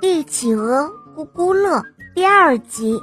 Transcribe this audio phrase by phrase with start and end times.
[0.00, 3.02] 帝企鹅咕咕乐第二集，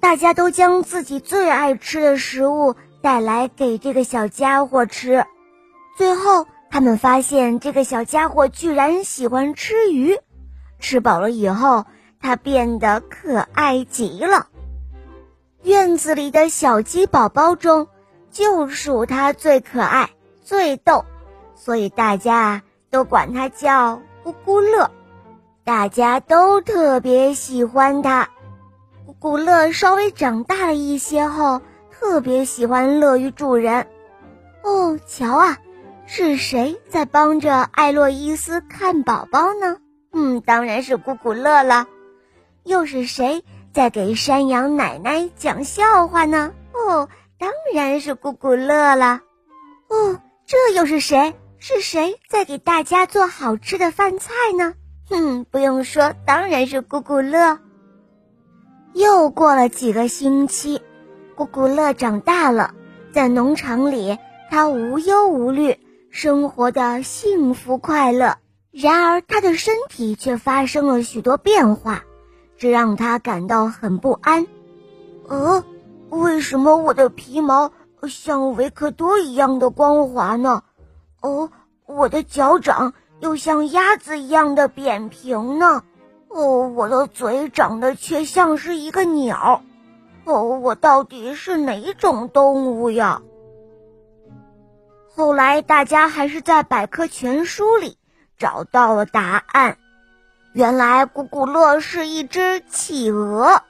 [0.00, 5.24] 大家都将自己最爱吃的食物带来给这个小家伙吃。
[5.96, 10.18] 最后，他们发现这个小家伙居然喜欢吃鱼。
[10.80, 11.86] 吃饱了以后，
[12.20, 14.48] 它变得可爱极了。
[15.62, 17.86] 院子里的小鸡宝宝中，
[18.32, 20.10] 就属它最可爱、
[20.40, 21.04] 最逗，
[21.54, 22.62] 所以大家。
[22.92, 24.90] 都管它叫咕咕乐，
[25.64, 28.28] 大家都特别喜欢它。
[29.06, 33.86] 咕咕乐稍微长大了一些后，特别喜欢乐于助人。
[34.62, 35.56] 哦，瞧啊，
[36.04, 39.78] 是谁在帮着艾洛伊斯看宝宝呢？
[40.12, 41.86] 嗯，当然是咕咕乐了。
[42.62, 46.52] 又是谁在给山羊奶奶讲笑话呢？
[46.74, 49.22] 哦，当然是咕咕乐了。
[49.88, 51.34] 哦，这又是谁？
[51.64, 54.74] 是谁在给大家做好吃的饭菜呢？
[55.08, 57.60] 哼，不用说，当然是咕咕乐。
[58.94, 60.82] 又过了几个星期，
[61.36, 62.74] 咕咕乐长大了，
[63.12, 64.18] 在农场里，
[64.50, 65.78] 他无忧无虑，
[66.10, 68.38] 生活的幸福快乐。
[68.72, 72.02] 然而，他的身体却发生了许多变化，
[72.58, 74.48] 这让他感到很不安。
[75.28, 75.64] 呃，
[76.08, 77.70] 为什么我的皮毛
[78.08, 80.64] 像维克多一样的光滑呢？
[81.22, 81.50] 哦，
[81.86, 85.84] 我的脚掌又像鸭子一样的扁平呢。
[86.28, 89.62] 哦，我的嘴长得却像是一个鸟。
[90.24, 93.22] 哦，我到底是哪种动物呀？
[95.14, 97.98] 后来大家还是在百科全书里
[98.38, 99.78] 找到了答案。
[100.52, 103.62] 原来古古乐是一只企鹅。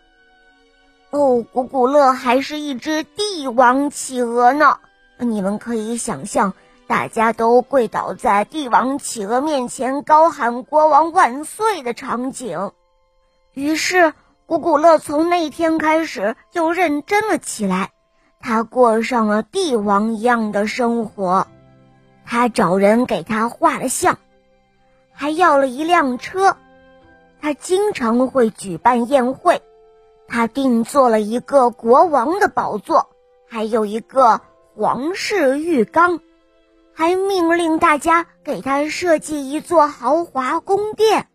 [1.11, 4.79] 哦，古古乐还是一只帝王企鹅呢。
[5.19, 6.55] 你们可以想象。
[6.93, 12.73] 大家都跪倒在帝王企鹅面前，高喊“国王万岁”的场景。
[13.55, 14.13] 于是，
[14.45, 17.93] 古古乐从那天开始就认真了起来，
[18.41, 21.47] 他过上了帝王一样的生活。
[22.27, 24.19] 他找人给他画了像，
[25.15, 26.59] 还要了一辆车。
[27.41, 29.63] 他经常会举办宴会，
[30.29, 33.09] 他定做了一个国王的宝座，
[33.49, 34.43] 还有一个
[34.77, 36.21] 皇室浴缸。
[36.95, 41.32] 还命令大家给他设计一座豪华宫殿。